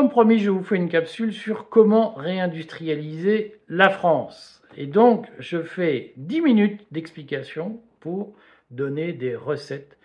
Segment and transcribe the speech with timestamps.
[0.00, 4.62] comme promis, je vous fais une capsule sur comment réindustrialiser la France.
[4.74, 8.34] Et donc, je fais 10 minutes d'explication pour
[8.70, 9.98] donner des recettes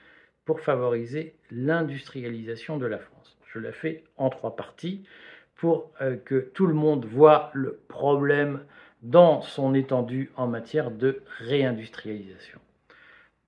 [0.43, 3.37] pour favoriser l'industrialisation de la France.
[3.45, 5.05] Je la fais en trois parties
[5.55, 8.65] pour euh, que tout le monde voit le problème
[9.01, 12.59] dans son étendue en matière de réindustrialisation.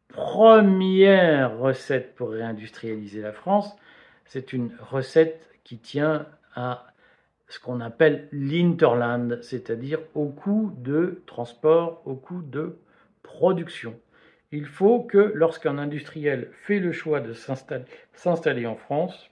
[0.08, 3.76] Première recette pour réindustrialiser la France,
[4.24, 6.26] c'est une recette qui tient
[6.58, 6.88] à
[7.48, 12.78] ce qu'on appelle l'interland, c'est-à-dire au coût de transport, au coût de
[13.24, 13.98] production.
[14.52, 17.34] Il faut que lorsqu'un industriel fait le choix de
[18.14, 19.30] s'installer en France,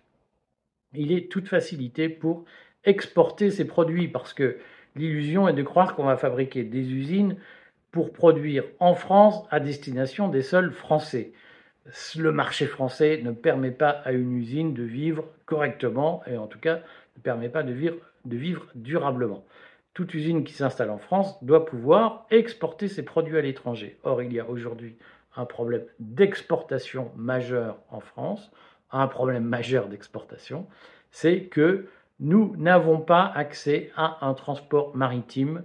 [0.94, 2.46] il ait toute facilité pour
[2.86, 4.58] exporter ses produits, parce que
[4.96, 7.36] l'illusion est de croire qu'on va fabriquer des usines
[7.92, 11.34] pour produire en France à destination des seuls Français
[12.18, 16.60] le marché français ne permet pas à une usine de vivre correctement et en tout
[16.60, 16.82] cas
[17.16, 19.46] ne permet pas de vivre, durablement.
[19.94, 23.98] Toute usine qui s'installe en France doit pouvoir exporter ses produits à l'étranger.
[24.04, 24.98] Or, il y a aujourd'hui
[25.36, 28.52] un problème d'exportation majeur en France,
[28.92, 30.68] un problème majeur d'exportation,
[31.12, 31.88] c'est que
[32.20, 35.64] nous n'avons pas accès à un transport maritime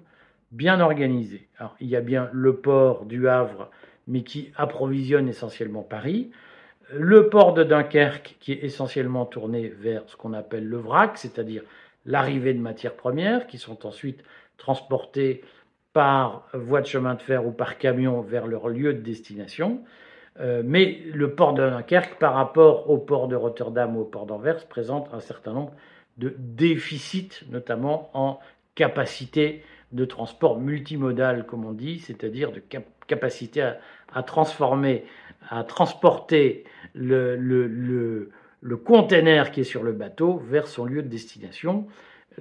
[0.50, 1.48] bien organisé.
[1.58, 3.70] Alors, il y a bien le port du Havre
[4.06, 6.30] mais qui approvisionne essentiellement Paris.
[6.92, 11.62] Le port de Dunkerque, qui est essentiellement tourné vers ce qu'on appelle le vrac, c'est-à-dire
[12.04, 14.22] l'arrivée de matières premières, qui sont ensuite
[14.56, 15.42] transportées
[15.92, 19.82] par voie de chemin de fer ou par camion vers leur lieu de destination.
[20.40, 24.26] Euh, mais le port de Dunkerque, par rapport au port de Rotterdam ou au port
[24.26, 25.72] d'Anvers, présente un certain nombre
[26.16, 28.38] de déficits, notamment en
[28.74, 32.62] capacité de transport multimodal, comme on dit, c'est-à-dire de
[33.06, 33.62] capacité
[34.12, 35.04] à, transformer,
[35.48, 36.64] à transporter
[36.94, 38.30] le, le,
[38.60, 41.86] le, container qui est sur le bateau vers son lieu de destination.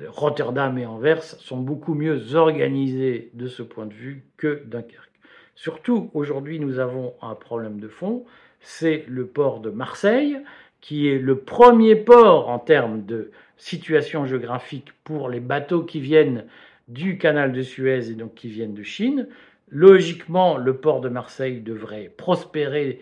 [0.07, 5.09] Rotterdam et Anvers sont beaucoup mieux organisés de ce point de vue que Dunkerque.
[5.55, 8.23] Surtout, aujourd'hui, nous avons un problème de fond,
[8.61, 10.37] c'est le port de Marseille,
[10.81, 16.45] qui est le premier port en termes de situation géographique pour les bateaux qui viennent
[16.87, 19.27] du canal de Suez et donc qui viennent de Chine.
[19.71, 22.99] Logiquement, le port de Marseille devrait prospérer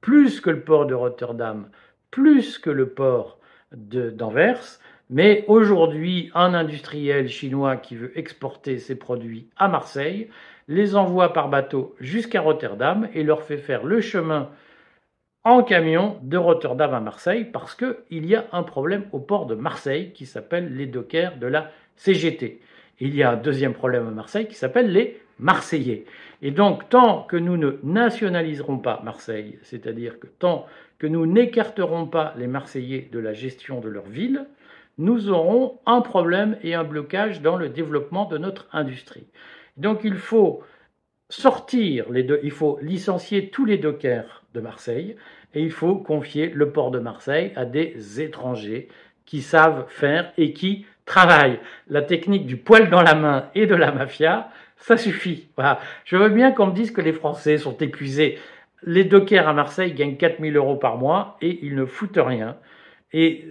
[0.00, 1.68] plus que le port de Rotterdam,
[2.10, 3.38] plus que le port
[3.72, 4.78] d'Anvers.
[5.10, 10.28] Mais aujourd'hui, un industriel chinois qui veut exporter ses produits à Marseille
[10.68, 14.50] les envoie par bateau jusqu'à Rotterdam et leur fait faire le chemin
[15.42, 19.54] en camion de Rotterdam à Marseille parce qu'il y a un problème au port de
[19.54, 22.60] Marseille qui s'appelle les dockers de la CGT
[23.00, 26.04] il y a un deuxième problème à Marseille qui s'appelle les Marseillais.
[26.42, 30.66] Et donc, tant que nous ne nationaliserons pas Marseille, c'est-à-dire que tant
[30.98, 34.46] que nous n'écarterons pas les Marseillais de la gestion de leur ville,
[34.98, 39.26] nous aurons un problème et un blocage dans le développement de notre industrie.
[39.76, 40.62] Donc, il faut
[41.28, 45.16] sortir les deux, il faut licencier tous les dockers de Marseille
[45.54, 48.88] et il faut confier le port de Marseille à des étrangers
[49.24, 51.58] qui savent faire et qui travail,
[51.88, 54.50] la technique du poil dans la main et de la mafia,
[54.86, 55.48] ça suffit.
[56.04, 58.38] Je veux bien qu'on me dise que les Français sont épuisés.
[58.82, 62.58] Les dockers à Marseille gagnent 4000 euros par mois et ils ne foutent rien.
[63.14, 63.46] Et,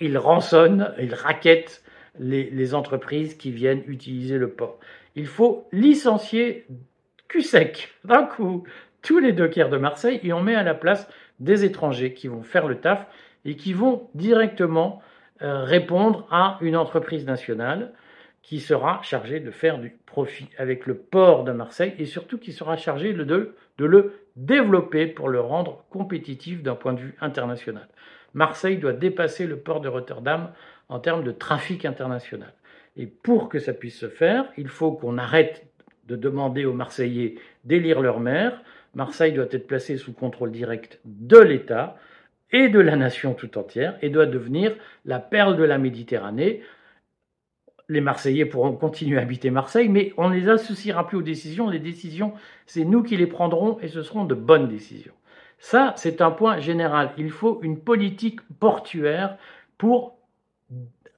[0.00, 1.82] ils, rançonnent, ils raquettent
[2.18, 4.78] les, entreprises qui viennent utiliser le port.
[5.14, 6.64] Il faut licencier
[7.28, 8.64] cul sec d'un coup
[9.02, 11.06] tous les dockers de Marseille et on met à la place
[11.38, 13.06] des étrangers qui vont faire le taf
[13.44, 15.02] et qui vont directement
[15.42, 17.92] euh, répondre à une entreprise nationale
[18.42, 22.52] qui sera chargée de faire du profit avec le port de Marseille et surtout qui
[22.52, 27.88] sera chargée de, de le développer pour le rendre compétitif d'un point de vue international.
[28.34, 30.52] Marseille doit dépasser le port de Rotterdam
[30.88, 32.52] en termes de trafic international.
[32.96, 35.66] Et pour que ça puisse se faire, il faut qu'on arrête
[36.06, 38.62] de demander aux Marseillais d'élire leur maire.
[38.94, 41.96] Marseille doit être placée sous contrôle direct de l'État
[42.50, 44.74] et de la nation tout entière et doit devenir
[45.04, 46.62] la perle de la Méditerranée.
[47.88, 51.70] Les Marseillais pourront continuer à habiter Marseille, mais on ne les associera plus aux décisions.
[51.70, 52.34] Les décisions,
[52.66, 55.14] c'est nous qui les prendrons et ce seront de bonnes décisions.
[55.58, 57.12] Ça, c'est un point général.
[57.16, 59.38] Il faut une politique portuaire
[59.78, 60.18] pour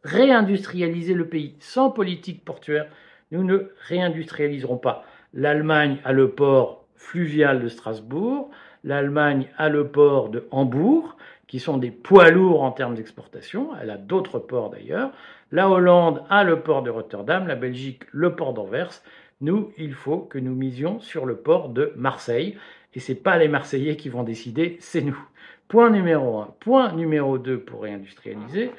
[0.04, 1.56] réindustrialiser le pays.
[1.58, 2.86] Sans politique portuaire,
[3.32, 5.04] nous ne réindustrialiserons pas.
[5.34, 8.50] L'Allemagne a le port fluvial de Strasbourg,
[8.84, 11.16] l'Allemagne a le port de Hambourg,
[11.50, 13.70] qui sont des poids lourds en termes d'exportation.
[13.82, 15.10] Elle a d'autres ports d'ailleurs.
[15.50, 19.02] La Hollande a le port de Rotterdam, la Belgique le port d'Anvers.
[19.40, 22.56] Nous, il faut que nous misions sur le port de Marseille.
[22.94, 25.20] Et ce n'est pas les Marseillais qui vont décider, c'est nous.
[25.66, 26.54] Point numéro un.
[26.60, 28.70] Point numéro deux pour réindustrialiser.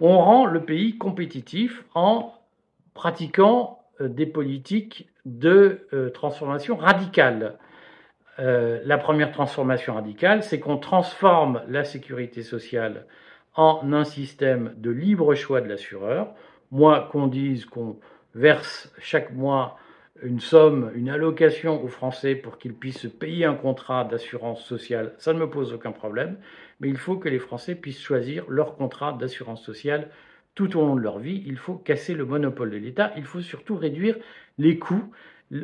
[0.00, 2.32] on rend le pays compétitif en
[2.94, 7.58] pratiquant euh, des politiques de euh, transformation radicale.
[8.40, 13.06] Euh, la première transformation radicale, c'est qu'on transforme la sécurité sociale
[13.54, 16.32] en un système de libre choix de l'assureur.
[16.70, 17.98] Moi, qu'on dise qu'on
[18.34, 19.76] verse chaque mois
[20.22, 25.32] une somme, une allocation aux Français pour qu'ils puissent payer un contrat d'assurance sociale, ça
[25.32, 26.36] ne me pose aucun problème,
[26.78, 30.08] mais il faut que les Français puissent choisir leur contrat d'assurance sociale
[30.54, 31.42] tout au long de leur vie.
[31.46, 34.16] Il faut casser le monopole de l'État, il faut surtout réduire
[34.58, 35.10] les coûts.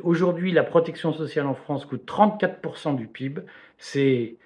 [0.03, 3.43] Aujourd'hui, la protection sociale en France coûte 34% du PIB,
[3.79, 4.37] c'est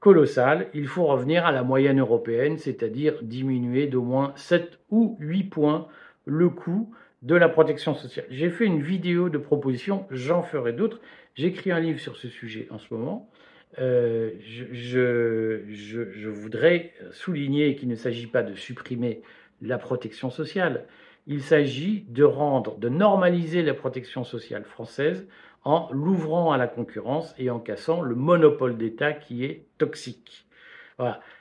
[0.00, 0.68] colossal.
[0.72, 5.88] Il faut revenir à la moyenne européenne, c'est-à-dire diminuer d'au moins 7 ou 8 points
[6.24, 6.90] le coût
[7.22, 8.26] de la protection sociale.
[8.30, 11.00] J'ai fait une vidéo de proposition, j'en ferai d'autres.
[11.34, 13.28] J'écris un livre sur ce sujet en ce moment.
[13.78, 19.22] Euh, je, voudrais souligner qu'il ne s'agit pas de supprimer
[19.60, 20.84] la protection sociale.
[21.28, 25.28] Il s'agit de rendre, de normaliser la protection sociale française
[25.62, 30.46] en l'ouvrant à la concurrence et en cassant le monopole d'État qui est toxique.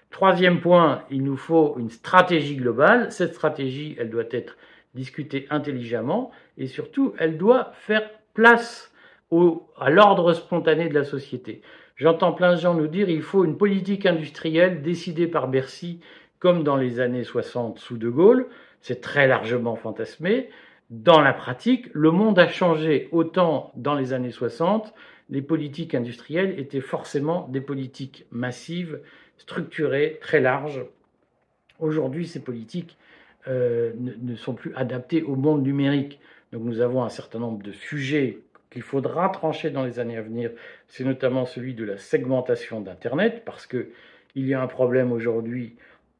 [0.09, 3.11] Troisième point, il nous faut une stratégie globale.
[3.13, 4.57] Cette stratégie, elle doit être
[4.93, 8.91] discuter intelligemment et surtout, elle doit faire place
[9.31, 11.61] à l'ordre spontané de la société.
[11.95, 16.01] J'entends plein de gens nous dire il faut une politique industrielle décidée par Bercy
[16.39, 18.47] comme dans les années 60 sous De Gaulle.
[18.81, 20.49] C'est très largement fantasmé.
[20.89, 23.09] Dans la pratique, le monde a changé.
[23.11, 24.93] Autant dans les années 60,
[25.29, 29.01] les politiques industrielles étaient forcément des politiques massives,
[29.37, 30.85] structurées, très larges.
[31.79, 32.97] Aujourd'hui, ces politiques
[33.47, 36.19] euh, ne, sont plus adaptés au monde numérique.
[36.53, 38.39] Donc nous avons un certain nombre de sujets
[38.69, 40.51] qu'il faudra trancher dans les années à venir.
[40.87, 43.87] C'est notamment celui de la segmentation d'Internet, parce qu'il
[44.35, 45.75] y a un problème aujourd'hui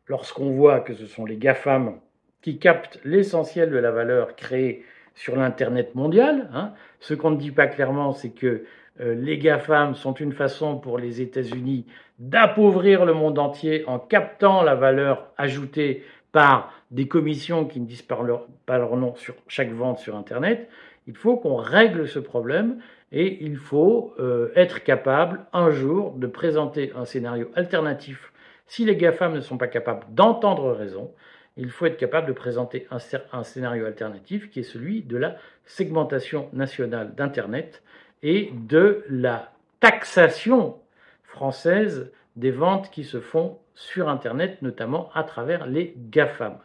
[0.07, 1.99] lorsqu'on voit que ce sont les GAFAM
[2.41, 4.85] qui captent l'essentiel de la valeur créée
[5.15, 6.49] sur l'Internet mondial.
[6.53, 6.73] Hein.
[6.99, 8.63] Ce qu'on ne dit pas clairement, c'est que
[8.99, 11.85] euh, les GAFAM sont une façon pour les États-Unis
[12.19, 18.01] d'appauvrir le monde entier en captant la valeur ajoutée par des commissions qui ne disent
[18.01, 20.69] pas leur, nom sur chaque vente sur Internet,
[21.07, 22.79] il faut qu'on règle ce problème
[23.11, 28.33] et il faut euh, être capable un jour de présenter un scénario alternatif.
[28.65, 31.11] Si les GAFAM ne sont pas capables d'entendre raison,
[31.57, 36.49] il faut être capable de présenter un, scénario alternatif qui est celui de la segmentation
[36.53, 37.81] nationale d'Internet
[38.23, 40.77] et de la taxation
[41.23, 46.57] française des ventes qui se font sur Internet, notamment à travers les GAFAM.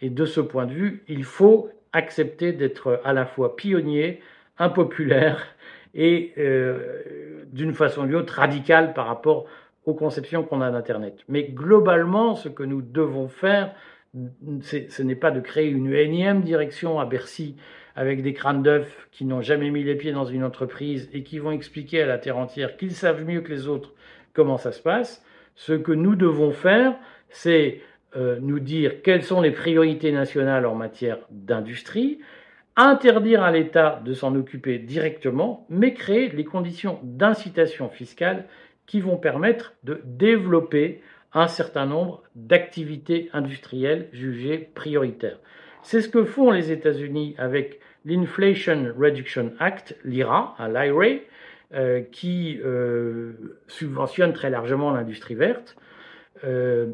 [0.00, 4.20] Et de ce point de vue, il faut accepter d'être à la fois pionnier,
[4.58, 5.46] impopulaire
[5.94, 9.46] et euh, d'une façon ou d'une autre radical par rapport
[9.86, 11.18] aux conceptions qu'on a d'Internet.
[11.28, 13.74] Mais globalement, ce que nous devons faire,
[14.62, 17.56] ce n'est pas de créer une énième direction à Bercy
[17.96, 21.38] avec des crânes d'œufs qui n'ont jamais mis les pieds dans une entreprise et qui
[21.38, 23.92] vont expliquer à la terre entière qu'ils savent mieux que les autres
[24.32, 25.24] comment ça se passe.
[25.56, 26.94] Ce que nous devons faire,
[27.28, 27.80] c'est
[28.16, 32.20] euh, nous dire quelles sont les priorités nationales en matière d'industrie,
[32.76, 38.44] interdire à l'État de s'en occuper directement, mais créer les conditions d'incitation fiscale
[38.86, 45.38] qui vont permettre de développer un certain nombre d'activités industrielles jugées prioritaires.
[45.82, 51.20] C'est ce que font les États-Unis avec l'Inflation Reduction Act, l'IRA, l'IRA,
[51.74, 53.32] euh, qui euh,
[53.66, 55.76] subventionne très largement l'industrie verte.
[56.44, 56.92] Euh,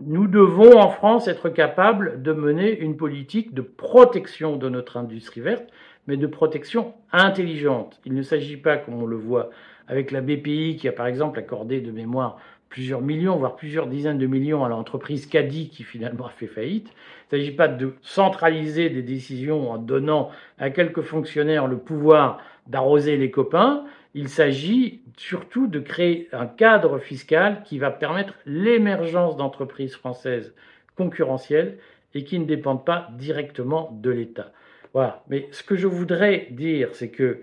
[0.00, 5.40] nous devons en France être capables de mener une politique de protection de notre industrie
[5.40, 5.68] verte,
[6.06, 8.00] mais de protection intelligente.
[8.06, 9.50] Il ne s'agit pas, comme on le voit
[9.88, 12.38] avec la BPI, qui a par exemple accordé de mémoire
[12.76, 16.88] plusieurs millions, voire plusieurs dizaines de millions à l'entreprise Caddy qui finalement a fait faillite.
[16.88, 22.38] Il ne s'agit pas de centraliser des décisions en donnant à quelques fonctionnaires le pouvoir
[22.66, 23.84] d'arroser les copains.
[24.12, 30.54] Il s'agit surtout de créer un cadre fiscal qui va permettre l'émergence d'entreprises françaises
[30.98, 31.78] concurrentielles
[32.12, 34.52] et qui ne dépendent pas directement de l'État.
[34.92, 35.22] Voilà.
[35.30, 37.40] Mais ce que je voudrais dire, c'est que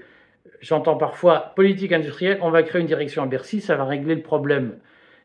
[0.61, 4.21] j'entends parfois politique industrielle, on va créer une direction à Bercy, ça va régler le
[4.21, 4.77] problème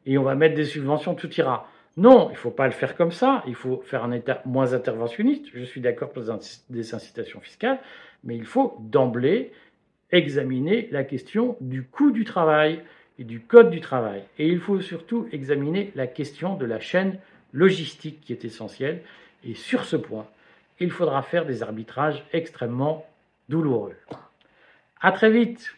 [0.08, 1.70] et on va mettre des subventions, tout ira.
[1.98, 3.44] Non, il ne faut pas le faire comme ça.
[3.46, 5.46] Il faut faire un État moins interventionniste.
[5.52, 6.22] Je suis d'accord pour
[6.70, 7.78] des incitations fiscales,
[8.24, 9.52] mais il faut d'emblée
[10.10, 12.82] examiner la question du coût du travail
[13.18, 14.22] et du code du travail.
[14.38, 17.18] Et il faut surtout examiner la question de la chaîne
[17.52, 19.02] logistique qui est essentielle.
[19.44, 20.26] Et sur ce point,
[20.80, 23.04] il faudra faire des arbitrages extrêmement
[23.50, 23.96] douloureux.
[25.02, 25.74] À très vite